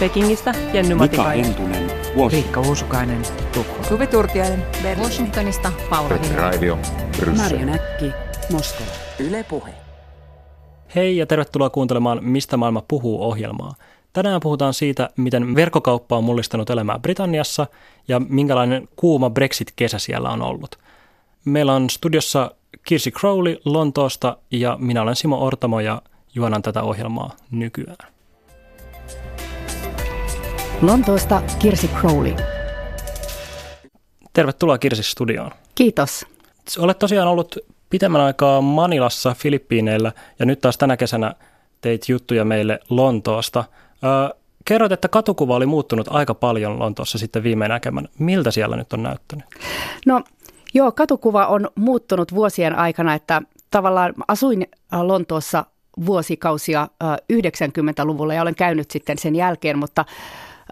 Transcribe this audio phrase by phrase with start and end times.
[0.00, 1.44] Pekingistä Jenny Mika Matikainen.
[1.44, 1.90] Hentunen,
[2.30, 2.66] Riikka Washington.
[2.66, 3.84] Uusukainen, Tukholma.
[3.84, 4.62] Suvi Turtiainen.
[4.98, 6.36] Washingtonista Paula Vinne.
[6.36, 6.78] Raivio.
[7.36, 8.12] Marja Näkki,
[8.52, 8.90] Moskova.
[9.18, 9.70] Yle Puhe.
[10.94, 13.74] Hei ja tervetuloa kuuntelemaan Mistä maailma puhuu ohjelmaa.
[14.12, 17.66] Tänään puhutaan siitä, miten verkkokauppa on mullistanut elämää Britanniassa
[18.08, 20.78] ja minkälainen kuuma Brexit-kesä siellä on ollut.
[21.44, 22.50] Meillä on studiossa
[22.82, 26.02] Kirsi Crowley Lontoosta ja minä olen Simo Ortamo ja
[26.34, 28.15] juonan tätä ohjelmaa nykyään.
[30.82, 32.36] Lontoosta Kirsi Crowley.
[34.32, 35.50] Tervetuloa Kirsi studioon.
[35.74, 36.26] Kiitos.
[36.78, 37.58] Olet tosiaan ollut
[37.90, 41.34] pitemmän aikaa Manilassa Filippiineillä ja nyt taas tänä kesänä
[41.80, 43.64] teit juttuja meille Lontoosta.
[44.64, 48.08] Kerroit, että katukuva oli muuttunut aika paljon Lontoossa sitten viimein näkemän.
[48.18, 49.44] Miltä siellä nyt on näyttänyt?
[50.06, 50.22] No
[50.74, 55.64] joo, katukuva on muuttunut vuosien aikana, että tavallaan asuin äh, Lontoossa
[56.06, 60.04] vuosikausia äh, 90-luvulla ja olen käynyt sitten sen jälkeen, mutta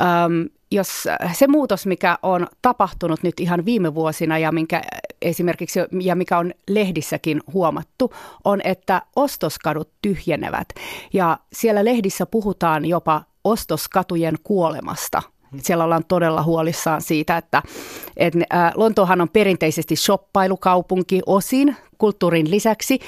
[0.00, 4.82] äm, jos äh, se muutos, mikä on tapahtunut nyt ihan viime vuosina ja minkä
[5.22, 8.12] esimerkiksi ja mikä on lehdissäkin huomattu,
[8.44, 10.68] on, että ostoskadut tyhjenevät
[11.12, 15.22] ja siellä lehdissä puhutaan jopa ostoskatujen kuolemasta.
[15.62, 17.62] Siellä ollaan todella huolissaan siitä, että,
[18.16, 22.98] että ää, Lontoohan on perinteisesti shoppailukaupunki osin kulttuurin lisäksi.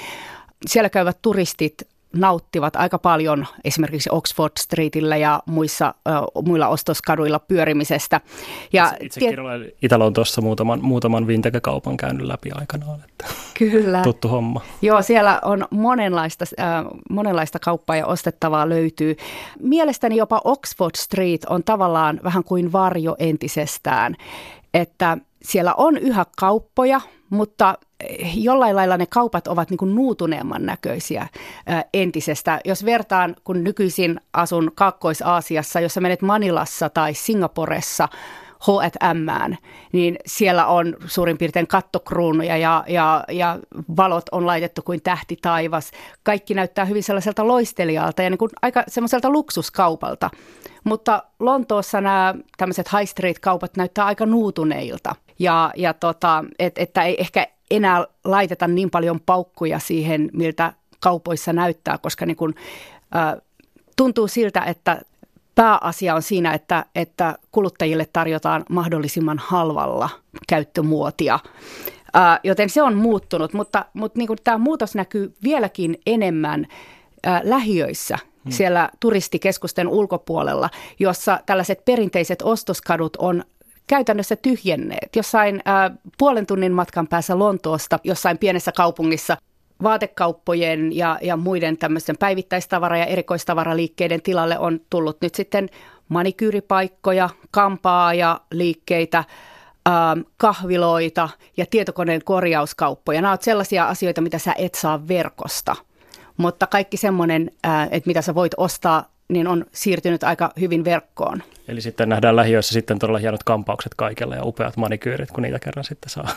[0.65, 1.81] Siellä käyvät turistit
[2.19, 5.93] nauttivat aika paljon esimerkiksi Oxford Streetillä ja muissa,
[6.45, 8.21] muilla ostoskaduilla pyörimisestä.
[8.73, 12.99] Ja Itsekin olen Itä-Lontoossa muutaman, muutaman vintage-kaupan käynyt läpi aikanaan.
[13.09, 13.25] Että
[13.57, 14.01] Kyllä.
[14.01, 14.61] tuttu homma.
[14.81, 19.15] Joo, siellä on monenlaista, äh, monenlaista kauppaa ja ostettavaa löytyy.
[19.59, 24.15] Mielestäni jopa Oxford Street on tavallaan vähän kuin varjo entisestään,
[24.73, 27.77] että siellä on yhä kauppoja, mutta
[28.35, 32.59] jollain lailla ne kaupat ovat niin kuin nuutuneemman näköisiä äh, entisestä.
[32.65, 38.07] Jos vertaan, kun nykyisin asun Kaakkois-Aasiassa, jos sä menet Manilassa tai Singaporessa,
[38.59, 39.55] H&M,
[39.91, 43.59] niin siellä on suurin piirtein kattokruunuja ja, ja, ja
[43.97, 45.91] valot on laitettu kuin tähti taivas.
[46.23, 50.29] Kaikki näyttää hyvin sellaiselta loistelijalta ja niin kuin aika semmoiselta luksuskaupalta.
[50.83, 55.15] Mutta Lontoossa nämä tämmöiset high street-kaupat näyttää aika nuutuneilta.
[55.39, 61.53] Ja, ja tota, et, että ei ehkä enää laiteta niin paljon paukkuja siihen, miltä kaupoissa
[61.53, 62.55] näyttää, koska niin kuin,
[63.15, 63.35] äh,
[63.97, 65.01] tuntuu siltä, että
[65.57, 70.09] pääasia on siinä, että, että kuluttajille tarjotaan mahdollisimman halvalla
[70.47, 71.39] käyttömuotia.
[72.13, 76.67] Ää, joten se on muuttunut, mutta, mutta niin kuin tämä muutos näkyy vieläkin enemmän
[77.25, 78.51] ää, lähiöissä, hmm.
[78.51, 80.69] siellä turistikeskusten ulkopuolella,
[80.99, 83.43] jossa tällaiset perinteiset ostoskadut on
[83.87, 85.15] käytännössä tyhjenneet.
[85.15, 89.37] Jossain ää, puolen tunnin matkan päässä Lontoosta, jossain pienessä kaupungissa
[89.83, 95.69] vaatekauppojen ja, ja muiden tämmöisten päivittäistavara- ja erikoistavaraliikkeiden tilalle on tullut nyt sitten
[96.09, 99.23] manikyyripaikkoja, kampaa ja liikkeitä,
[99.87, 103.21] ähm, kahviloita ja tietokoneen korjauskauppoja.
[103.21, 105.75] Nämä ovat sellaisia asioita, mitä sä et saa verkosta.
[106.37, 111.43] Mutta kaikki semmoinen, äh, että mitä sä voit ostaa, niin on siirtynyt aika hyvin verkkoon.
[111.67, 115.83] Eli sitten nähdään lähiöissä sitten todella hienot kampaukset kaikille ja upeat manikyyrit, kun niitä kerran
[115.83, 116.27] sitten saa.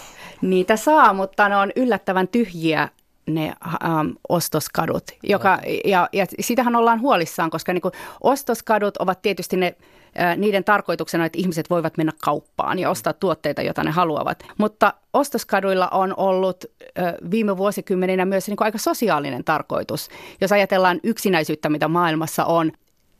[0.42, 2.88] Niitä saa, mutta ne on yllättävän tyhjiä
[3.30, 3.52] ne
[3.84, 5.04] ähm, ostoskadut.
[5.22, 9.76] Joka, ja, ja sitähän ollaan huolissaan, koska niin kuin ostoskadut ovat tietysti ne,
[10.20, 14.44] äh, niiden tarkoituksena, että ihmiset voivat mennä kauppaan ja ostaa tuotteita, joita ne haluavat.
[14.58, 16.64] Mutta ostoskaduilla on ollut
[16.98, 20.08] äh, viime vuosikymmeninä myös niin kuin aika sosiaalinen tarkoitus.
[20.40, 22.72] Jos ajatellaan yksinäisyyttä, mitä maailmassa on,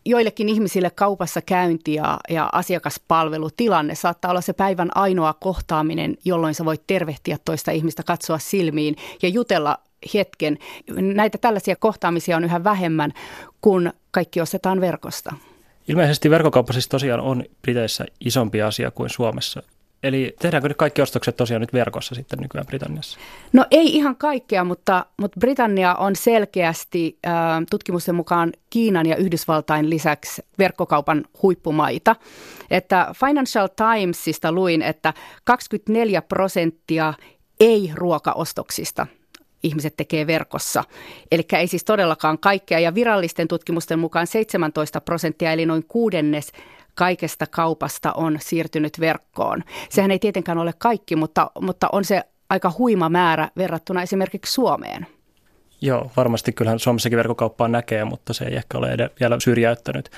[0.04, 6.64] joillekin ihmisille kaupassa käynti ja, ja asiakaspalvelutilanne saattaa olla se päivän ainoa kohtaaminen, jolloin sä
[6.64, 9.78] voit tervehtiä toista ihmistä, katsoa silmiin ja jutella
[10.14, 10.58] hetken.
[10.90, 13.12] Näitä tällaisia kohtaamisia on yhä vähemmän,
[13.60, 15.34] kun kaikki ostetaan verkosta.
[15.88, 19.62] Ilmeisesti verkkokauppa siis tosiaan on Briteissä isompi asia kuin Suomessa.
[20.02, 23.18] Eli tehdäänkö nyt kaikki ostokset tosiaan nyt verkossa sitten nykyään Britanniassa?
[23.52, 27.32] No ei ihan kaikkea, mutta, mutta Britannia on selkeästi äh,
[27.70, 32.16] tutkimusten mukaan Kiinan ja Yhdysvaltain lisäksi verkkokaupan huippumaita.
[32.70, 35.14] Että Financial Timesista luin, että
[35.44, 37.14] 24 prosenttia
[37.60, 39.06] ei-ruokaostoksista
[39.62, 40.84] ihmiset tekee verkossa.
[41.32, 42.78] Eli ei siis todellakaan kaikkea.
[42.78, 46.52] Ja virallisten tutkimusten mukaan 17 prosenttia, eli noin kuudennes
[46.94, 49.62] kaikesta kaupasta on siirtynyt verkkoon.
[49.88, 55.06] Sehän ei tietenkään ole kaikki, mutta, mutta on se aika huima määrä verrattuna esimerkiksi Suomeen.
[55.80, 60.10] Joo, varmasti kyllähän Suomessakin verkkokauppaa näkee, mutta se ei ehkä ole ed- vielä syrjäyttänyt.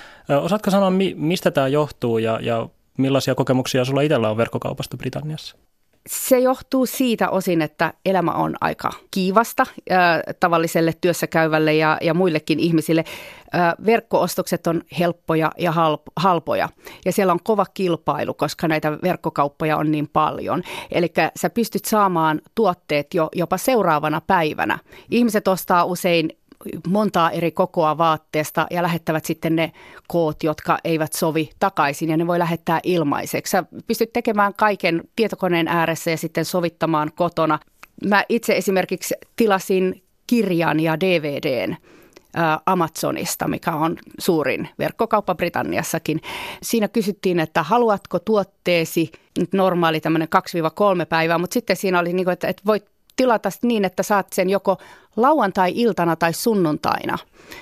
[0.43, 5.57] Osaatko sanoa, mi- mistä tämä johtuu ja, ja millaisia kokemuksia sulla itsellä on verkkokaupasta Britanniassa?
[6.07, 9.99] Se johtuu siitä osin, että elämä on aika kiivasta äh,
[10.41, 13.05] tavalliselle työssäkäyvälle ja, ja muillekin ihmisille.
[13.55, 16.69] Äh, verkkoostokset on helppoja ja halp, halpoja
[17.05, 20.63] ja siellä on kova kilpailu, koska näitä verkkokauppoja on niin paljon.
[20.91, 24.79] Eli sä pystyt saamaan tuotteet jo jopa seuraavana päivänä.
[25.11, 26.31] Ihmiset ostaa usein
[26.89, 29.73] montaa eri kokoa vaatteesta ja lähettävät sitten ne
[30.09, 33.51] koot, jotka eivät sovi takaisin ja ne voi lähettää ilmaiseksi.
[33.51, 37.59] Sä pystyt tekemään kaiken tietokoneen ääressä ja sitten sovittamaan kotona.
[38.09, 41.77] Mä itse esimerkiksi tilasin kirjan ja DVDn
[42.67, 46.21] Amazonista, mikä on suurin verkkokauppa Britanniassakin.
[46.63, 49.13] Siinä kysyttiin, että haluatko tuotteesi
[49.53, 50.29] normaali tämmöinen
[51.03, 54.27] 2-3 päivää, mutta sitten siinä oli, niin kuin, että, että voit tilata niin, että saat
[54.33, 54.79] sen joko
[55.17, 57.19] lauantai-iltana tai sunnuntaina.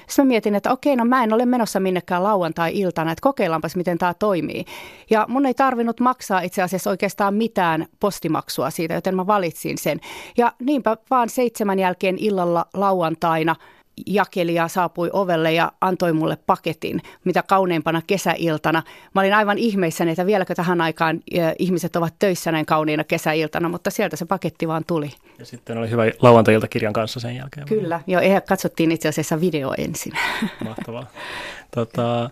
[0.06, 3.98] Sitten mä mietin, että okei, no mä en ole menossa minnekään lauantai-iltana, että kokeillaanpas, miten
[3.98, 4.64] tämä toimii.
[5.10, 10.00] Ja mun ei tarvinnut maksaa itse asiassa oikeastaan mitään postimaksua siitä, joten mä valitsin sen.
[10.36, 13.56] Ja niinpä vaan seitsemän jälkeen illalla lauantaina–
[14.06, 18.82] jakelija saapui ovelle ja antoi mulle paketin, mitä kauneimpana kesäiltana.
[19.14, 21.20] Mä olin aivan ihmeissäni, että vieläkö tähän aikaan
[21.58, 25.10] ihmiset ovat töissä näin kauniina kesäiltana, mutta sieltä se paketti vaan tuli.
[25.38, 27.66] Ja sitten oli hyvä lauantai kirjan kanssa sen jälkeen.
[27.66, 30.12] Kyllä, joo, katsottiin itse asiassa video ensin.
[30.64, 31.06] Mahtavaa.
[31.70, 32.30] Tota,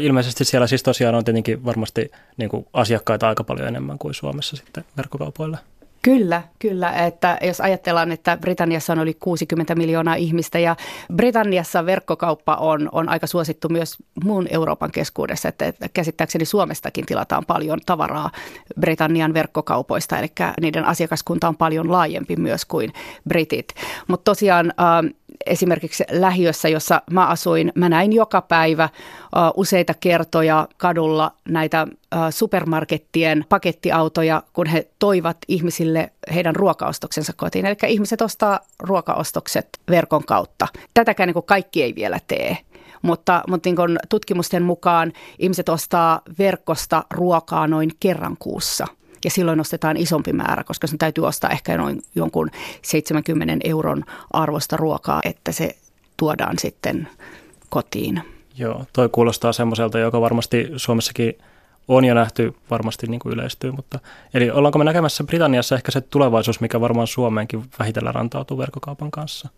[0.00, 4.56] ilmeisesti siellä siis tosiaan on tietenkin varmasti niin kuin asiakkaita aika paljon enemmän kuin Suomessa
[4.56, 5.58] sitten verkkokaupoilla.
[6.04, 6.90] Kyllä, kyllä.
[6.92, 10.76] Että jos ajatellaan, että Britanniassa on yli 60 miljoonaa ihmistä ja
[11.14, 15.48] Britanniassa verkkokauppa on, on aika suosittu myös muun Euroopan keskuudessa.
[15.48, 18.30] Että, että käsittääkseni Suomestakin tilataan paljon tavaraa
[18.80, 20.28] Britannian verkkokaupoista, eli
[20.60, 22.92] niiden asiakaskunta on paljon laajempi myös kuin
[23.28, 23.68] britit.
[24.08, 25.14] Mutta tosiaan äh,
[25.46, 28.88] esimerkiksi lähiössä, jossa mä asuin, mä näin joka päivä
[29.56, 31.86] useita kertoja kadulla näitä
[32.30, 37.66] supermarkettien pakettiautoja, kun he toivat ihmisille heidän ruokaostoksensa kotiin.
[37.66, 40.68] Eli ihmiset ostaa ruokaostokset verkon kautta.
[40.94, 42.58] Tätäkään niin kaikki ei vielä tee.
[43.02, 48.86] Mutta, mutta niin tutkimusten mukaan ihmiset ostaa verkosta ruokaa noin kerran kuussa–
[49.24, 52.50] ja silloin ostetaan isompi määrä, koska sen täytyy ostaa ehkä noin jonkun
[52.82, 55.76] 70 euron arvosta ruokaa, että se
[56.16, 57.08] tuodaan sitten
[57.68, 58.22] kotiin.
[58.58, 61.38] Joo, toi kuulostaa semmoiselta, joka varmasti Suomessakin
[61.88, 63.98] on jo nähty, varmasti niin kuin yleistyy, mutta
[64.34, 69.48] eli ollaanko me näkemässä Britanniassa ehkä se tulevaisuus, mikä varmaan Suomeenkin vähitellen rantautuu verkkokaupan kanssa?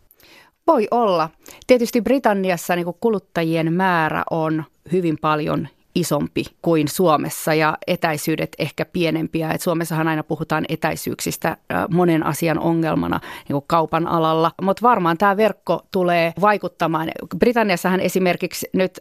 [0.66, 1.30] Voi olla.
[1.66, 8.84] Tietysti Britanniassa niin kuin kuluttajien määrä on hyvin paljon isompi kuin Suomessa ja etäisyydet ehkä
[8.84, 9.50] pienempiä.
[9.50, 11.56] Et Suomessahan aina puhutaan etäisyyksistä
[11.90, 17.08] monen asian ongelmana niin kaupan alalla, mutta varmaan tämä verkko tulee vaikuttamaan.
[17.38, 19.00] Britanniassahan esimerkiksi nyt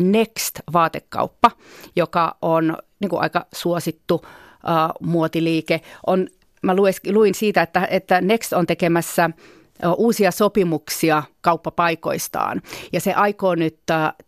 [0.00, 1.50] Next-vaatekauppa,
[1.96, 6.28] joka on niin kuin aika suosittu uh, muotiliike, on
[6.62, 6.76] Mä
[7.12, 9.30] luin siitä, että, että Next on tekemässä
[9.96, 12.62] uusia sopimuksia kauppapaikoistaan.
[12.92, 13.78] Ja se aikoo nyt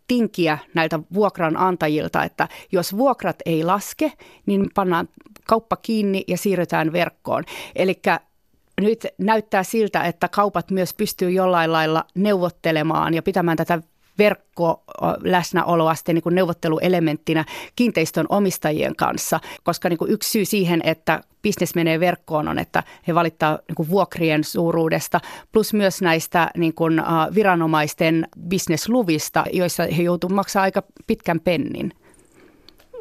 [0.07, 4.13] tinkiä näiltä vuokranantajilta, että jos vuokrat ei laske,
[4.47, 5.09] niin pannaan
[5.47, 7.45] kauppa kiinni ja siirrytään verkkoon.
[7.77, 8.01] Eli
[8.81, 13.83] nyt näyttää siltä, että kaupat myös pystyy jollain lailla neuvottelemaan ja pitämään tätä
[14.19, 14.83] verkko
[15.23, 17.45] läsnäoloa sitten niin kuin neuvotteluelementtinä
[17.77, 22.83] kiinteistön omistajien kanssa, koska niin kuin yksi syy siihen, että bisnes menee verkkoon on, että
[23.09, 25.21] he valittaa niin kuin vuokrien suuruudesta,
[25.53, 27.03] plus myös näistä niin kuin,
[27.35, 31.93] viranomaisten bisnesluvista, joissa he joutuvat maksamaan aika pitkän pennin.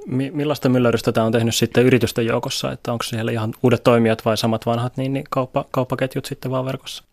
[0.08, 4.38] Millaista myllerrystä tämä on tehnyt sitten yritysten joukossa, että onko siellä ihan uudet toimijat vai
[4.38, 7.04] samat vanhat niin, niin kauppa, kauppaketjut sitten vaan verkossa?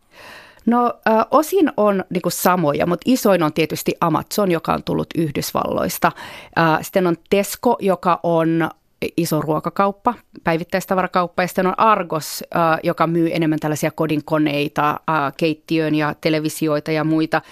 [0.67, 5.07] No ö, osin on niin kuin samoja, mutta isoin on tietysti Amazon, joka on tullut
[5.17, 6.13] Yhdysvalloista.
[6.59, 8.71] Ö, sitten on Tesco, joka on
[9.17, 15.95] iso ruokakauppa, päivittäistavarakauppa ja sitten on Argos, ö, joka myy enemmän tällaisia kodinkoneita, ö, keittiön
[15.95, 17.43] ja televisioita ja muita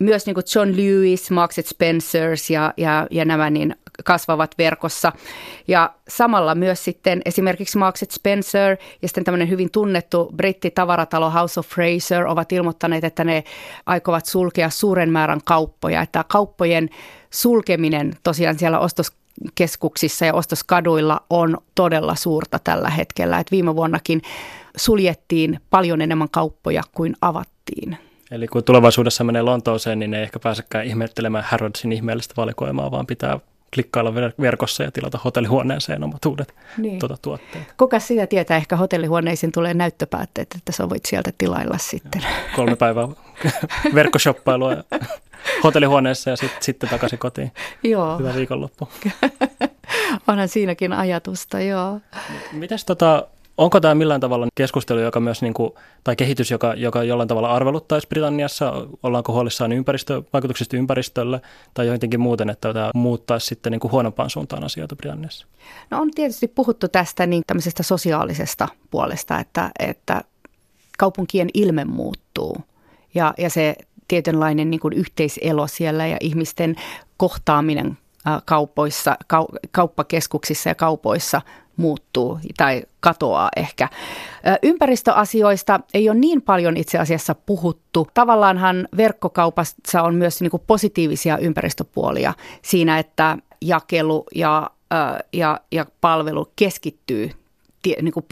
[0.00, 5.12] myös niin kuin John Lewis, Marks Spencers ja, ja, ja nämä niin kasvavat verkossa.
[5.68, 11.66] Ja samalla myös sitten esimerkiksi Marks Spencer ja sitten tämmöinen hyvin tunnettu brittitavaratalo House of
[11.66, 13.44] Fraser ovat ilmoittaneet, että ne
[13.86, 16.02] aikovat sulkea suuren määrän kauppoja.
[16.02, 16.88] Että kauppojen
[17.30, 19.12] sulkeminen tosiaan siellä ostos
[19.54, 23.38] keskuksissa ja ostoskaduilla on todella suurta tällä hetkellä.
[23.38, 24.22] Et viime vuonnakin
[24.76, 27.98] suljettiin paljon enemmän kauppoja kuin avattiin.
[28.30, 33.40] Eli kun tulevaisuudessa menee Lontooseen, niin ei ehkä pääsekään ihmettelemään Harrodsin ihmeellistä valikoimaa, vaan pitää
[33.74, 36.98] klikkailla verkossa ja tilata hotellihuoneeseen omat uudet niin.
[36.98, 37.64] tuota, tuotteet.
[37.76, 38.56] Kuka sitä tietää?
[38.56, 42.22] Ehkä hotellihuoneisiin tulee näyttöpäätteet, että sä voit sieltä tilailla sitten.
[42.22, 43.08] Ja, kolme päivää
[43.94, 44.76] verkkoshoppailua
[45.64, 47.52] hotellihuoneessa ja sit, sitten takaisin kotiin.
[47.82, 48.18] Joo.
[48.18, 48.88] Hyvä viikonloppu.
[50.28, 52.00] Onhan siinäkin ajatusta, joo.
[52.52, 55.72] Mites tota, Onko tämä millään tavalla keskustelu, joka myös, niin kuin,
[56.04, 58.72] tai kehitys, joka, joka jollain tavalla arveluttaisi Britanniassa?
[59.02, 61.40] Ollaanko huolissaan ympäristö, vaikutuksista ympäristölle
[61.74, 65.46] tai jotenkin muuten, että tämä muuttaisi sitten niin kuin huonompaan suuntaan asioita Britanniassa?
[65.90, 70.22] No on tietysti puhuttu tästä niin tämmöisestä sosiaalisesta puolesta, että, että
[70.98, 72.56] kaupunkien ilme muuttuu
[73.14, 73.74] ja, ja se
[74.08, 76.76] tietynlainen niin kuin yhteiselo siellä ja ihmisten
[77.16, 77.98] kohtaaminen
[78.44, 79.16] kaupoissa,
[79.70, 81.40] kauppakeskuksissa ja kaupoissa
[81.76, 83.88] muuttuu tai katoaa ehkä.
[84.62, 88.08] Ympäristöasioista ei ole niin paljon itse asiassa puhuttu.
[88.14, 94.70] Tavallaanhan verkkokaupassa on myös niin kuin positiivisia ympäristöpuolia siinä, että jakelu ja,
[95.32, 97.30] ja, ja palvelu keskittyy
[98.02, 98.26] niin kuin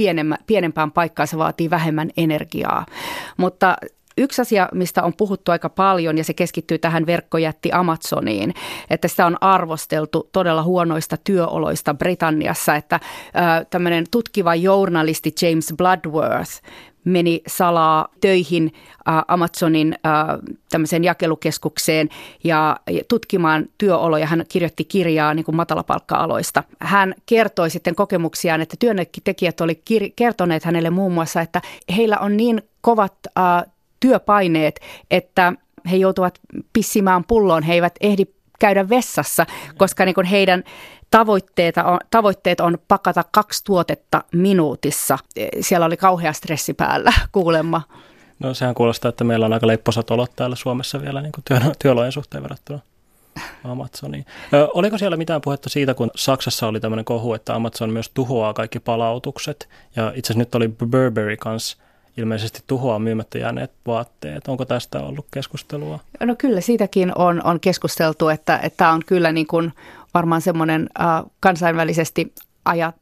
[0.47, 2.87] pienempään paikkaan, se vaatii vähemmän energiaa.
[3.37, 3.77] Mutta
[4.19, 8.55] Yksi asia, mistä on puhuttu aika paljon ja se keskittyy tähän verkkojätti Amazoniin,
[8.91, 13.01] että sitä on arvosteltu todella huonoista työoloista Britanniassa, että
[13.71, 16.63] tämmöinen tutkiva journalisti James Bloodworth
[17.05, 18.73] meni salaa töihin
[19.29, 19.95] Amazonin
[20.71, 22.09] tämmöiseen jakelukeskukseen
[22.45, 22.77] ja
[23.09, 24.27] tutkimaan työoloja.
[24.27, 26.63] Hän kirjoitti kirjaa niin kuin matalapalkka-aloista.
[26.81, 29.83] Hän kertoi sitten kokemuksiaan, että työntekijät oli
[30.17, 31.63] kertoneet hänelle muun muassa, että
[31.97, 33.15] heillä on niin kovat
[34.01, 35.53] työpaineet, että
[35.91, 36.39] he joutuvat
[36.73, 38.25] pissimään pulloon, he eivät ehdi
[38.59, 40.65] käydä vessassa, koska niin heidän
[41.11, 45.19] tavoitteita on, tavoitteet on pakata kaksi tuotetta minuutissa.
[45.61, 47.83] Siellä oli kauhea stressi päällä kuulemma.
[48.39, 52.13] No sehän kuulostaa, että meillä on aika lepposat olot täällä Suomessa vielä niin työ, työolojen
[52.13, 52.81] suhteen verrattuna
[53.65, 54.27] Amazoniin.
[54.53, 58.55] Ö, oliko siellä mitään puhetta siitä, kun Saksassa oli tämmöinen kohu, että Amazon myös tuhoaa
[58.55, 59.69] kaikki palautukset?
[59.97, 61.77] Ja itse asiassa nyt oli Burberry kanssa
[62.19, 64.49] ilmeisesti tuhoaa myymättä jääneet vaatteet.
[64.49, 65.99] Onko tästä ollut keskustelua?
[66.21, 69.73] No kyllä siitäkin on, on keskusteltu, että tämä on kyllä niin kuin
[70.15, 71.07] varmaan semmoinen äh,
[71.41, 72.33] kansainvälisesti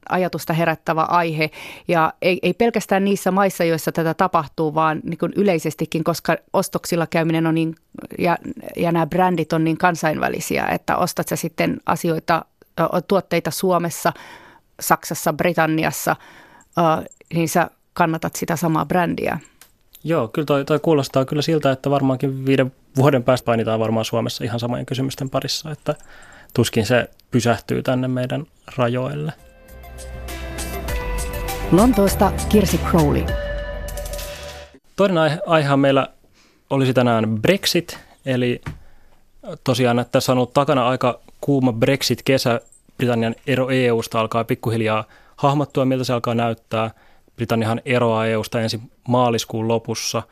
[0.09, 1.51] ajatusta herättävä aihe.
[1.89, 7.07] Ja ei, ei pelkästään niissä maissa, joissa tätä tapahtuu, vaan niin kuin yleisestikin, koska ostoksilla
[7.07, 7.75] käyminen on niin,
[8.19, 8.39] ja,
[8.77, 12.45] ja nämä brändit on niin kansainvälisiä, että ostat sä sitten asioita,
[13.09, 14.13] tuotteita Suomessa,
[14.81, 16.17] Saksassa, Britanniassa,
[17.35, 19.41] niin sä kannatat sitä samaa brändiä.
[20.05, 24.45] Joo, kyllä toi, toi kuulostaa kyllä siltä, että varmaankin viiden vuoden päästä painitaan varmaan Suomessa
[24.45, 25.95] ihan samojen kysymysten parissa, että
[26.55, 29.33] tuskin se pysähtyy tänne meidän rajoille.
[31.73, 33.25] Lontoosta Kirsi Crowley.
[34.97, 36.09] Toinen aihe, aihe meillä
[36.71, 38.61] olisi tänään Brexit, eli
[39.65, 42.61] tosiaan että tässä on ollut takana aika kuuma Brexit-kesä.
[42.97, 45.05] Britannian ero EUsta alkaa pikkuhiljaa
[45.37, 46.91] hahmottua, miltä se alkaa näyttää–
[47.37, 50.23] Britanniahan eroaa EUsta ensi maaliskuun lopussa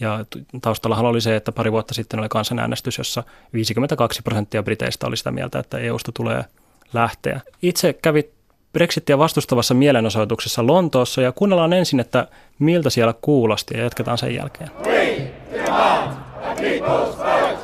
[0.00, 0.24] ja
[0.62, 5.30] taustallahan oli se, että pari vuotta sitten oli kansanäänestys, jossa 52 prosenttia briteistä oli sitä
[5.30, 6.44] mieltä, että EUsta tulee
[6.92, 7.40] lähteä.
[7.62, 8.30] Itse kävi
[8.72, 14.70] Brexitia vastustavassa mielenosoituksessa Lontoossa ja kuunnellaan ensin, että miltä siellä kuulosti ja jatketaan sen jälkeen.
[14.86, 16.12] We demand
[16.42, 17.58] a people's vote.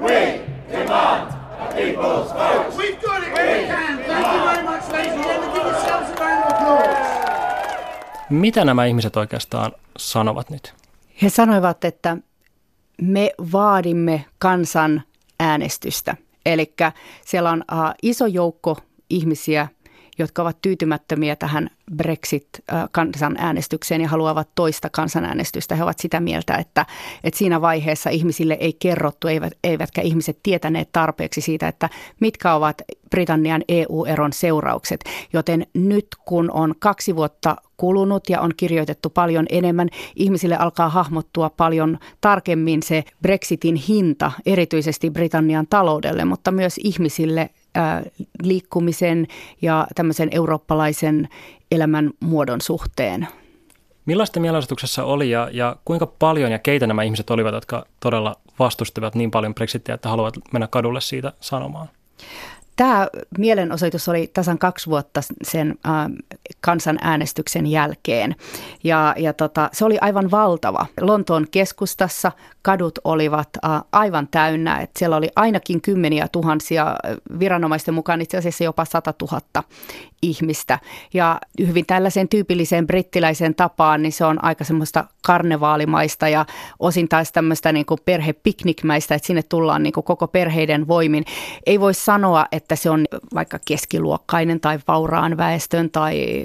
[0.00, 0.40] We
[0.72, 2.65] demand a people's vote.
[8.30, 10.74] Mitä nämä ihmiset oikeastaan sanovat nyt?
[11.22, 12.16] He sanoivat, että
[13.02, 15.02] me vaadimme kansan
[15.40, 16.16] äänestystä.
[16.46, 16.74] Eli
[17.24, 18.76] siellä on uh, iso joukko
[19.10, 19.68] ihmisiä,
[20.18, 25.74] jotka ovat tyytymättömiä tähän Brexit-kansanäänestykseen ja haluavat toista kansanäänestystä.
[25.74, 26.86] He ovat sitä mieltä, että,
[27.24, 31.88] että siinä vaiheessa ihmisille ei kerrottu, eivät, eivätkä ihmiset tietäneet tarpeeksi siitä, että
[32.20, 35.04] mitkä ovat Britannian EU-eron seuraukset.
[35.32, 41.50] Joten nyt kun on kaksi vuotta kulunut ja on kirjoitettu paljon enemmän, ihmisille alkaa hahmottua
[41.50, 47.50] paljon tarkemmin se Brexitin hinta, erityisesti Britannian taloudelle, mutta myös ihmisille
[48.42, 49.26] liikkumisen
[49.62, 51.28] ja tämmöisen eurooppalaisen
[51.70, 53.28] elämän muodon suhteen.
[54.06, 59.14] Millaista mielenosoituksessa oli ja, ja kuinka paljon ja keitä nämä ihmiset olivat, jotka todella vastustivat
[59.14, 61.88] niin paljon Brexitia, että haluavat mennä kadulle siitä sanomaan?
[62.76, 65.94] Tämä mielenosoitus oli tasan kaksi vuotta sen äh,
[66.60, 68.34] kansanäänestyksen jälkeen
[68.84, 70.86] ja, ja tota, se oli aivan valtava.
[71.00, 76.96] Lontoon keskustassa kadut olivat äh, aivan täynnä, että siellä oli ainakin kymmeniä tuhansia
[77.38, 79.40] viranomaisten mukaan itse asiassa jopa 100 000
[80.22, 80.78] ihmistä.
[81.14, 86.46] Ja hyvin tällaiseen tyypilliseen brittiläiseen tapaan, niin se on aika semmoista karnevaalimaista ja
[86.78, 91.24] osin taas tämmöistä niin perhepiknikmäistä, että sinne tullaan niin kuin koko perheiden voimin.
[91.66, 93.04] Ei voi sanoa, että se on
[93.34, 96.44] vaikka keskiluokkainen tai vauraan väestön tai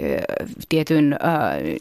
[0.69, 1.19] tietyn äh,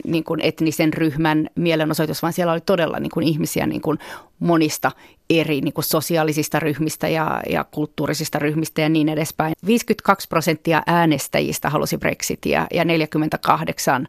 [0.05, 3.99] niin kuin etnisen ryhmän mielenosoitus, vaan siellä oli todella niin kuin ihmisiä niin kuin
[4.39, 4.93] monista
[5.31, 9.55] eri niin kuin sosiaalisista ryhmistä ja, ja kulttuurisista ryhmistä ja niin edespäin.
[9.67, 14.07] 52 prosenttia äänestäjistä halusi Brexitia ja 48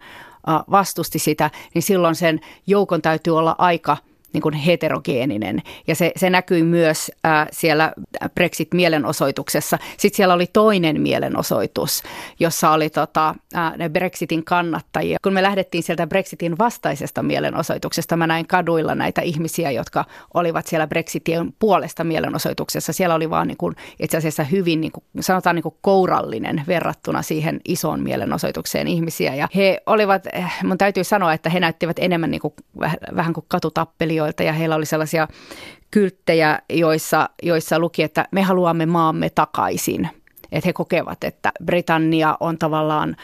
[0.71, 3.97] vastusti sitä, niin silloin sen joukon täytyy olla aika–
[4.33, 5.61] niin kuin heterogeeninen.
[5.88, 7.93] Ja se, se näkyi myös äh, siellä
[8.35, 9.77] Brexit-mielenosoituksessa.
[9.97, 12.03] Sitten siellä oli toinen mielenosoitus,
[12.39, 15.17] jossa oli tota, äh, ne Brexitin kannattajia.
[15.23, 20.88] Kun me lähdettiin sieltä Brexitin vastaisesta mielenosoituksesta, mä näin kaduilla näitä ihmisiä, jotka olivat siellä
[20.88, 22.93] Brexitin puolesta mielenosoituksessa.
[22.93, 27.21] Siellä oli vaan niin kuin, itse asiassa hyvin, niin kuin, sanotaan niin kuin kourallinen verrattuna
[27.21, 29.35] siihen isoon mielenosoitukseen ihmisiä.
[29.35, 32.53] Ja he olivat, eh, mun täytyy sanoa, että he näyttivät enemmän niin kuin,
[33.15, 35.27] vähän kuin katutappeli taiteilijoilta ja heillä oli sellaisia
[35.91, 40.09] kylttejä, joissa, joissa luki, että me haluamme maamme takaisin.
[40.51, 43.15] Että he kokevat, että Britannia on tavallaan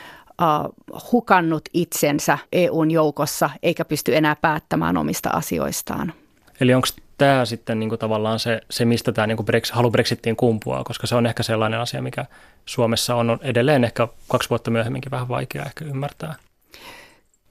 [0.41, 6.13] uh, hukannut itsensä EUn joukossa eikä pysty enää päättämään omista asioistaan.
[6.61, 6.87] Eli onko
[7.17, 10.83] tämä sitten niin kuin tavallaan se, se, mistä tämä niin kuin Brexit, halu Brexittiin kumpuaa,
[10.83, 12.25] koska se on ehkä sellainen asia, mikä
[12.65, 16.35] Suomessa on edelleen ehkä kaksi vuotta myöhemminkin vähän vaikea ehkä ymmärtää.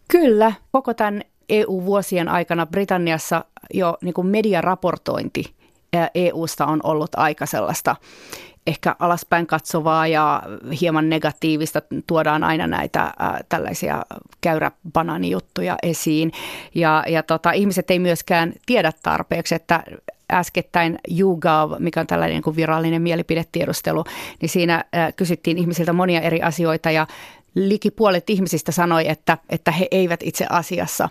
[0.08, 5.56] Kyllä, koko tämän EU-vuosien aikana Britanniassa jo niin kuin mediaraportointi
[6.14, 7.96] EUsta on ollut aika sellaista
[8.66, 10.42] ehkä alaspäin katsovaa ja
[10.80, 11.82] hieman negatiivista.
[12.06, 13.12] Tuodaan aina näitä äh,
[13.48, 14.02] tällaisia
[14.40, 16.32] käyräbanaanijuttuja esiin.
[16.74, 19.84] Ja, ja tota, ihmiset ei myöskään tiedä tarpeeksi, että
[20.32, 24.04] äskettäin YouGov, mikä on tällainen niin kuin virallinen mielipidetiedustelu,
[24.40, 27.06] niin siinä äh, kysyttiin ihmisiltä monia eri asioita ja
[27.56, 31.08] liki puolet ihmisistä sanoi, että, että he eivät itse asiassa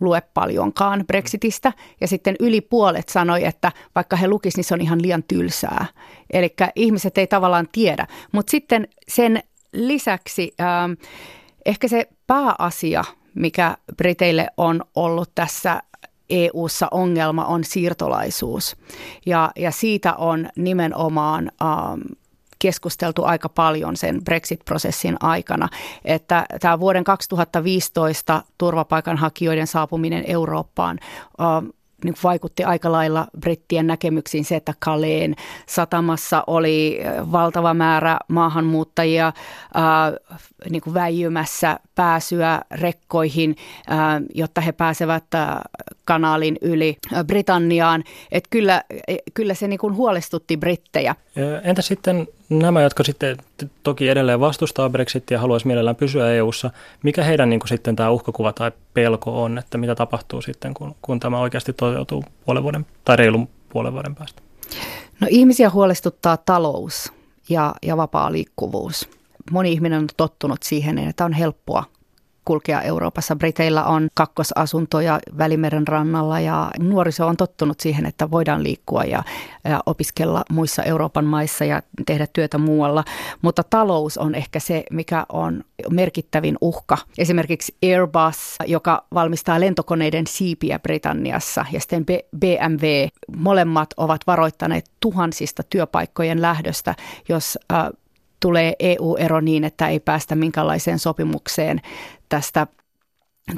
[0.00, 1.72] lue paljonkaan Brexitistä.
[2.00, 5.86] Ja sitten yli puolet sanoi, että vaikka he lukisivat, niin se on ihan liian tylsää.
[6.32, 8.06] Eli ihmiset ei tavallaan tiedä.
[8.32, 9.42] Mutta sitten sen
[9.72, 10.92] lisäksi ähm,
[11.66, 13.04] ehkä se pääasia,
[13.34, 15.82] mikä Briteille on ollut tässä
[16.30, 18.76] EU:ssa ongelma on siirtolaisuus.
[19.26, 22.00] Ja, ja siitä on nimenomaan ähm,
[22.58, 25.68] keskusteltu aika paljon sen Brexit-prosessin aikana,
[26.04, 30.98] että tämä vuoden 2015 turvapaikanhakijoiden saapuminen Eurooppaan
[32.04, 35.36] niin vaikutti aika lailla brittien näkemyksiin se, että Kaleen
[35.66, 37.00] satamassa oli
[37.32, 39.32] valtava määrä maahanmuuttajia
[40.70, 43.56] niin kuin väijymässä pääsyä rekkoihin,
[44.34, 45.62] jotta he pääsevät ää,
[46.04, 48.04] kanaalin yli Britanniaan.
[48.32, 51.14] Et kyllä, e, kyllä se niin kuin huolestutti brittejä.
[51.62, 53.36] Entä sitten nämä, jotka sitten
[53.82, 56.70] toki edelleen vastustaa Brexitia ja haluaisi mielellään pysyä EU:ssa,
[57.02, 60.94] mikä heidän niin kuin sitten tämä uhkakuva tai pelko on, että mitä tapahtuu sitten, kun,
[61.02, 64.42] kun tämä oikeasti toteutuu puolen vuoden tai reilun puolen vuoden päästä?
[65.20, 67.12] No ihmisiä huolestuttaa talous
[67.48, 69.08] ja, ja vapaa liikkuvuus.
[69.50, 71.84] Moni ihminen on tottunut siihen, että on helppoa
[72.48, 73.36] kulkea Euroopassa.
[73.36, 79.22] Briteillä on kakkosasuntoja Välimeren rannalla ja nuoriso on tottunut siihen, että voidaan liikkua ja,
[79.64, 83.04] ja opiskella muissa Euroopan maissa ja tehdä työtä muualla.
[83.42, 86.98] Mutta talous on ehkä se, mikä on merkittävin uhka.
[87.18, 92.06] Esimerkiksi Airbus, joka valmistaa lentokoneiden siipiä Britanniassa ja sitten
[92.38, 96.94] BMW, molemmat ovat varoittaneet tuhansista työpaikkojen lähdöstä,
[97.28, 97.88] jos äh,
[98.40, 101.80] tulee EU-ero niin, että ei päästä minkälaiseen sopimukseen
[102.28, 102.66] tästä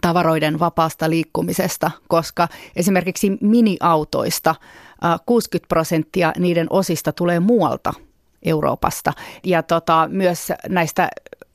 [0.01, 4.55] tavaroiden vapaasta liikkumisesta, koska esimerkiksi miniautoista
[5.27, 7.93] 60 prosenttia niiden osista tulee muualta
[8.43, 9.13] Euroopasta.
[9.45, 11.09] Ja tota, myös näistä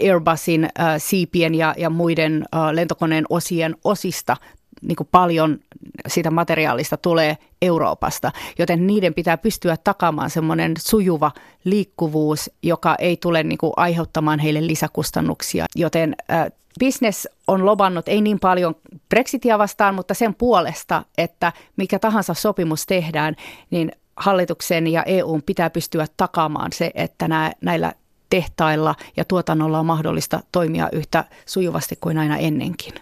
[0.04, 4.38] Airbusin äh, siipien ja, ja muiden äh, lentokoneen osien osista
[4.82, 5.60] niin kuin paljon
[6.08, 11.32] siitä materiaalista tulee Euroopasta, joten niiden pitää pystyä takaamaan semmoinen sujuva
[11.64, 15.66] liikkuvuus, joka ei tule niin kuin aiheuttamaan heille lisäkustannuksia.
[15.76, 16.46] Joten äh,
[16.80, 18.76] business on lobannut ei niin paljon
[19.10, 23.36] Brexitia vastaan, mutta sen puolesta, että mikä tahansa sopimus tehdään,
[23.72, 27.94] niin hallituksen ja EUn pitää pystyä takaamaan se, että nää, näillä
[28.30, 32.94] tehtailla ja tuotannolla on mahdollista toimia yhtä sujuvasti kuin aina ennenkin.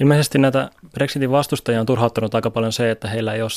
[0.00, 3.50] Ilmeisesti näitä Brexitin vastustajia on turhauttanut aika paljon se, että heillä ei ole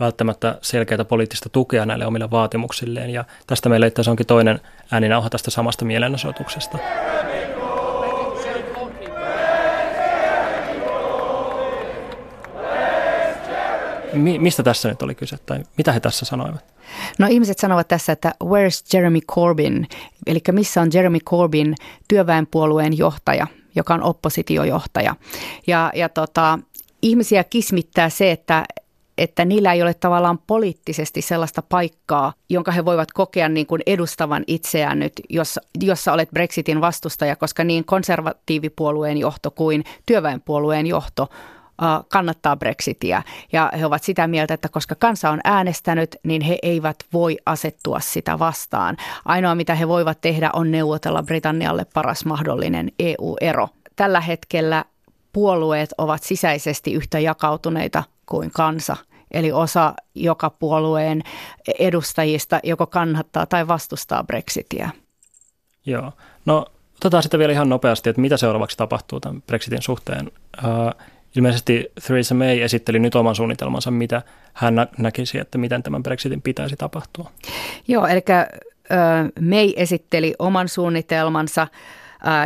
[0.00, 3.10] välttämättä selkeää poliittista tukea näille omille vaatimuksilleen.
[3.10, 6.78] Ja tästä meillä itse onkin toinen ääninauha tästä samasta mielenosoituksesta.
[14.12, 16.64] Mi- mistä tässä nyt oli kyse tai mitä he tässä sanoivat?
[17.18, 19.86] No ihmiset sanovat tässä, että where's Jeremy Corbyn,
[20.26, 21.74] eli missä on Jeremy Corbyn
[22.08, 25.16] työväenpuolueen johtaja, joka on oppositiojohtaja.
[25.66, 26.58] Ja, ja tota,
[27.02, 28.64] ihmisiä kismittää se, että,
[29.18, 34.44] että niillä ei ole tavallaan poliittisesti sellaista paikkaa, jonka he voivat kokea niin kuin edustavan
[34.46, 41.28] itseään nyt, jos, jossa olet Brexitin vastustaja, koska niin konservatiivipuolueen johto kuin työväenpuolueen johto
[42.08, 43.22] kannattaa Brexitia.
[43.52, 48.00] Ja he ovat sitä mieltä, että koska kansa on äänestänyt, niin he eivät voi asettua
[48.00, 48.96] sitä vastaan.
[49.24, 53.68] Ainoa mitä he voivat tehdä on neuvotella Britannialle paras mahdollinen EU-ero.
[53.96, 54.84] Tällä hetkellä
[55.32, 58.96] puolueet ovat sisäisesti yhtä jakautuneita kuin kansa.
[59.30, 61.22] Eli osa joka puolueen
[61.78, 64.90] edustajista joko kannattaa tai vastustaa Brexitia.
[65.86, 66.12] Joo.
[66.46, 66.66] No
[66.96, 70.30] otetaan sitten vielä ihan nopeasti, että mitä seuraavaksi tapahtuu tämän Brexitin suhteen.
[71.36, 76.42] Ilmeisesti Theresa May esitteli nyt oman suunnitelmansa, mitä hän nä- näkisi, että miten tämän Brexitin
[76.42, 77.30] pitäisi tapahtua.
[77.88, 78.22] Joo, eli
[79.40, 81.66] May esitteli oman suunnitelmansa–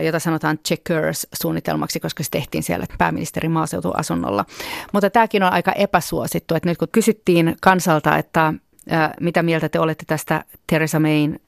[0.03, 4.45] jota sanotaan Checkers-suunnitelmaksi, koska se tehtiin siellä pääministerin maaseutuasunnolla.
[4.93, 8.55] Mutta tämäkin on aika epäsuosittu, että nyt kun kysyttiin kansalta, että
[9.21, 11.41] mitä mieltä te olette tästä Theresa Mayn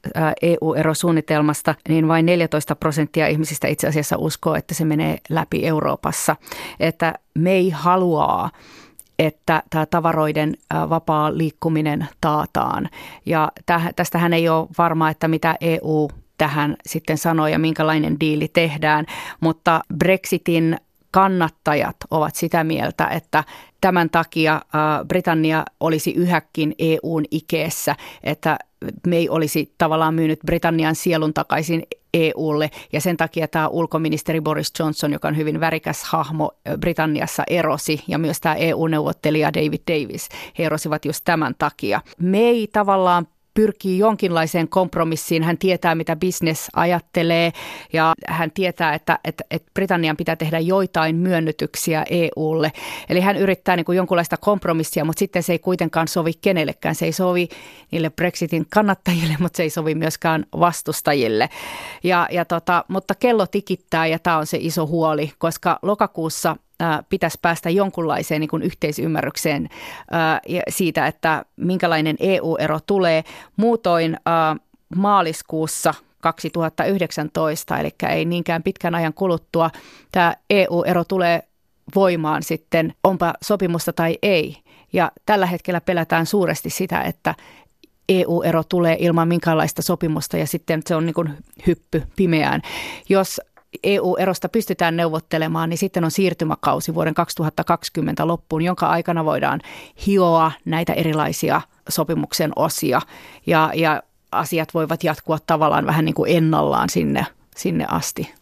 [0.43, 6.37] EU-erosuunnitelmasta, niin vain 14 prosenttia ihmisistä itse asiassa uskoo, että se menee läpi Euroopassa.
[6.81, 8.51] Että May haluaa
[9.19, 10.55] että tämä tavaroiden
[10.89, 12.89] vapaa liikkuminen taataan.
[13.27, 13.53] Ja
[13.97, 19.07] tästähän ei ole varmaa, että mitä EU tähän sitten sanoi ja minkälainen diili tehdään,
[19.41, 20.77] mutta Brexitin
[21.11, 23.45] kannattajat ovat sitä mieltä, että
[23.81, 24.63] tämän takia
[25.09, 28.59] Britannia olisi yhäkin EUn ikeessä, että
[29.07, 31.83] me ei olisi tavallaan myynyt Britannian sielun takaisin
[32.15, 38.03] EUlle ja sen takia tämä ulkoministeri Boris Johnson, joka on hyvin värikäs hahmo Britanniassa, erosi
[38.09, 42.01] ja myös tämä EU-neuvottelija David Davis, he erosivat just tämän takia.
[42.19, 43.27] Me ei tavallaan
[43.59, 45.43] pyrkii jonkinlaiseen kompromissiin.
[45.43, 47.53] Hän tietää, mitä business ajattelee
[47.93, 52.73] ja hän tietää, että, että, että Britannian pitää tehdä joitain myönnytyksiä EUlle.
[53.09, 56.95] Eli hän yrittää niin kuin jonkunlaista kompromissia, mutta sitten se ei kuitenkaan sovi kenellekään.
[56.95, 57.49] Se ei sovi
[57.91, 61.49] niille Brexitin kannattajille, mutta se ei sovi myöskään vastustajille.
[62.03, 66.57] Ja, ja tota, mutta kello tikittää ja tämä on se iso huoli, koska lokakuussa–
[67.09, 69.69] pitäisi päästä jonkunlaiseen niin kuin yhteisymmärrykseen
[70.69, 73.25] siitä, että minkälainen EU-ero tulee.
[73.57, 74.17] Muutoin
[74.97, 79.71] maaliskuussa 2019, eli ei niinkään pitkän ajan kuluttua,
[80.13, 81.43] tämä EU-ero tulee
[81.95, 84.57] voimaan sitten, onpa sopimusta tai ei.
[84.93, 87.35] Ja tällä hetkellä pelätään suuresti sitä, että
[88.09, 91.31] EU-ero tulee ilman minkäänlaista sopimusta ja sitten se on niin kuin
[91.67, 92.63] hyppy pimeään.
[93.09, 93.41] Jos
[93.83, 99.61] EU-erosta pystytään neuvottelemaan, niin sitten on siirtymäkausi vuoden 2020 loppuun, jonka aikana voidaan
[100.07, 103.01] hioa näitä erilaisia sopimuksen osia
[103.47, 104.03] ja, ja
[104.33, 107.27] asiat voivat jatkua tavallaan vähän niin kuin ennallaan sinne,
[107.57, 108.35] sinne asti.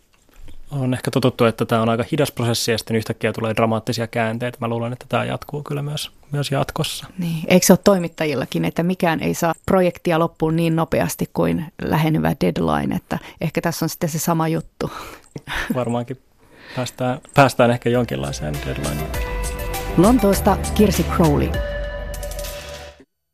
[0.71, 4.59] On ehkä totuttu, että tämä on aika hidas prosessi ja sitten yhtäkkiä tulee dramaattisia käänteitä.
[4.61, 7.07] Mä luulen, että tämä jatkuu kyllä myös, myös jatkossa.
[7.19, 7.45] Niin.
[7.49, 12.97] Eikö se ole toimittajillakin, että mikään ei saa projektia loppuun niin nopeasti kuin lähenevä deadline,
[12.97, 14.91] että ehkä tässä on sitten se sama juttu.
[15.75, 16.19] Varmaankin
[16.77, 19.11] päästään, päästään ehkä jonkinlaiseen deadlineen.
[19.97, 21.51] Lontoosta Kirsi Crowley.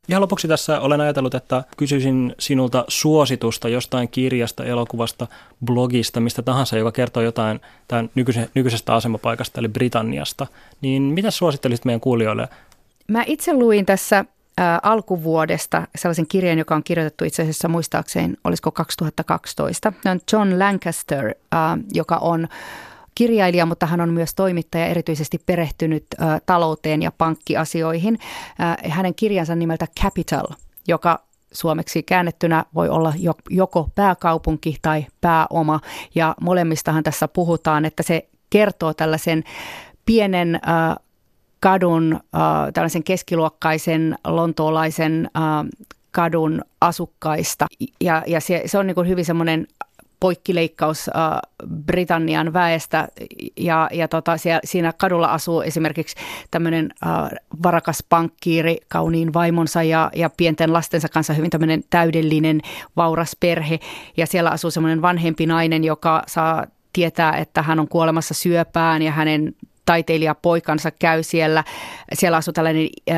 [0.09, 5.27] Ihan lopuksi tässä olen ajatellut, että kysyisin sinulta suositusta jostain kirjasta, elokuvasta,
[5.65, 8.09] blogista, mistä tahansa, joka kertoo jotain tämän
[8.55, 10.47] nykyisestä asemapaikasta, eli Britanniasta.
[10.81, 12.47] Niin mitä suosittelisit meidän kuulijoille?
[13.07, 18.71] Mä itse luin tässä ä, alkuvuodesta sellaisen kirjan, joka on kirjoitettu itse asiassa muistaakseen, olisiko
[18.71, 19.93] 2012.
[20.05, 21.57] Ne on John Lancaster, ä,
[21.93, 22.47] joka on
[23.15, 28.19] kirjailija, mutta hän on myös toimittaja, erityisesti perehtynyt ä, talouteen ja pankkiasioihin.
[28.59, 30.47] Ä, hänen kirjansa nimeltä Capital,
[30.87, 31.19] joka
[31.53, 33.13] suomeksi käännettynä voi olla
[33.49, 35.79] joko pääkaupunki tai pääoma.
[36.15, 39.43] Ja molemmistahan tässä puhutaan, että se kertoo tällaisen
[40.05, 40.95] pienen äh,
[41.63, 42.41] kadun, äh,
[42.73, 45.41] tällaisen keskiluokkaisen lontoolaisen äh,
[46.11, 47.65] kadun asukkaista.
[48.01, 49.67] Ja, ja se, se on niin kuin hyvin semmoinen
[50.19, 51.39] poikkileikkaus äh,
[51.85, 53.07] Britannian väestä
[53.57, 56.15] ja, ja tota, siellä, siinä kadulla asuu esimerkiksi
[56.51, 57.11] tämmöinen äh,
[57.63, 62.61] varakas pankkiiri kauniin vaimonsa ja, ja pienten lastensa kanssa hyvin tämmöinen täydellinen
[62.95, 63.79] vauras perhe
[64.17, 69.11] ja siellä asuu semmoinen vanhempi nainen, joka saa tietää, että hän on kuolemassa syöpään ja
[69.11, 71.63] hänen taiteilijapoikansa käy siellä.
[72.13, 73.15] Siellä asuu tällainen äm,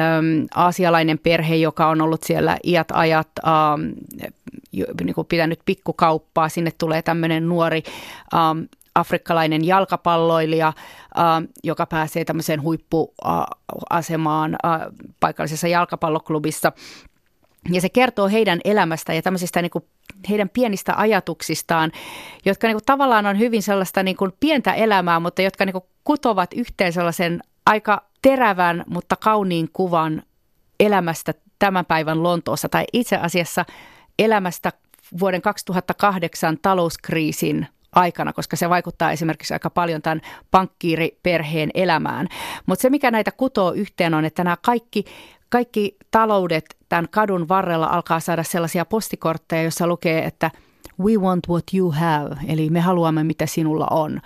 [0.55, 3.93] aasialainen perhe, joka on ollut siellä iät ajat äm,
[5.03, 6.49] niin kuin pitänyt pikkukauppaa.
[6.49, 7.83] Sinne tulee tämmöinen nuori
[8.33, 10.73] äm, afrikkalainen jalkapalloilija, äh,
[11.63, 14.81] joka pääsee tämmöiseen huippuasemaan äh,
[15.19, 16.71] paikallisessa jalkapalloklubissa.
[17.71, 19.85] Ja se kertoo heidän elämästä ja tämmöisistä niin kuin
[20.29, 21.91] heidän pienistä ajatuksistaan,
[22.45, 25.83] jotka niin kuin tavallaan on hyvin sellaista niin kuin pientä elämää, mutta jotka niin kuin
[26.03, 30.23] kutovat yhteen sellaisen aika terävän, mutta kauniin kuvan
[30.79, 33.65] elämästä tämän päivän Lontoossa tai itse asiassa
[34.19, 34.71] elämästä
[35.19, 42.27] vuoden 2008 talouskriisin aikana, koska se vaikuttaa esimerkiksi aika paljon tämän pankkiiriperheen elämään.
[42.65, 45.05] Mutta se, mikä näitä kutoo yhteen on, että nämä kaikki,
[45.49, 50.51] kaikki taloudet tämän kadun varrella alkaa saada sellaisia postikortteja, joissa lukee, että
[50.99, 54.21] We want what you have, eli me haluamme mitä sinulla on.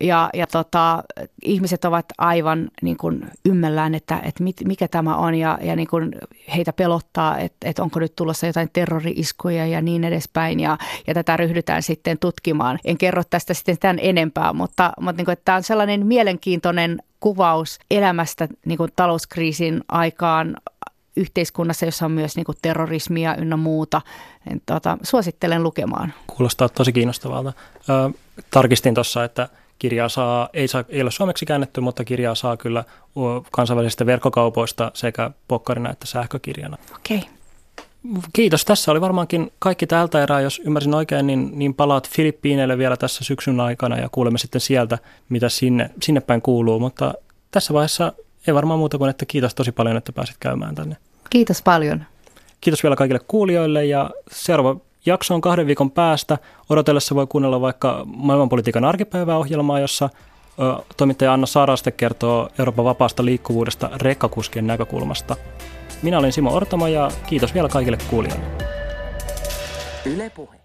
[0.00, 1.02] Ja, ja tota,
[1.42, 5.88] ihmiset ovat aivan niin kuin ymmällään, että, että mit, mikä tämä on ja, ja niin
[5.88, 6.14] kuin
[6.56, 10.60] heitä pelottaa, että, että onko nyt tulossa jotain terrori-iskuja ja niin edespäin.
[10.60, 12.78] Ja, ja tätä ryhdytään sitten tutkimaan.
[12.84, 16.98] En kerro tästä sitten tämän enempää, mutta, mutta niin kuin, että tämä on sellainen mielenkiintoinen
[17.20, 20.56] kuvaus elämästä niin kuin talouskriisin aikaan
[21.16, 24.00] yhteiskunnassa, jossa on myös niin kuin terrorismia ynnä muuta.
[24.50, 26.12] En, tota, suosittelen lukemaan.
[26.26, 27.52] Kuulostaa tosi kiinnostavalta.
[27.88, 28.18] Ö,
[28.50, 29.48] tarkistin tuossa, että
[29.78, 32.84] kirjaa saa, ei, saa, ei ole suomeksi käännetty, mutta kirjaa saa kyllä
[33.50, 36.76] kansainvälisistä verkkokaupoista sekä pokkarina että sähkökirjana.
[36.96, 37.18] Okei.
[37.18, 37.28] Okay.
[38.32, 38.64] Kiitos.
[38.64, 40.40] Tässä oli varmaankin kaikki tältä erää.
[40.40, 44.98] Jos ymmärsin oikein, niin, niin palaat Filippiineille vielä tässä syksyn aikana ja kuulemme sitten sieltä,
[45.28, 46.80] mitä sinne, sinne päin kuuluu.
[46.80, 47.14] Mutta
[47.50, 48.12] tässä vaiheessa
[48.46, 50.96] ei varmaan muuta kuin, että kiitos tosi paljon, että pääsit käymään tänne.
[51.30, 52.04] Kiitos paljon.
[52.60, 56.38] Kiitos vielä kaikille kuulijoille ja seuraava jakso on kahden viikon päästä.
[56.70, 60.10] Odotellessa voi kuunnella vaikka maailmanpolitiikan arkipäiväohjelmaa, jossa
[60.96, 65.36] toimittaja Anna Saraste kertoo Euroopan vapaasta liikkuvuudesta rekkakuskien näkökulmasta.
[66.02, 68.44] Minä olen Simo Ortama ja kiitos vielä kaikille kuulijoille.
[70.04, 70.63] Yle Puhe.